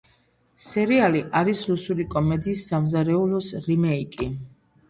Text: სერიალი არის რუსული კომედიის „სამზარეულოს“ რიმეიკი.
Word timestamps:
სერიალი 0.67 1.21
არის 1.41 1.61
რუსული 1.73 2.07
კომედიის 2.15 2.65
„სამზარეულოს“ 2.73 3.51
რიმეიკი. 3.69 4.31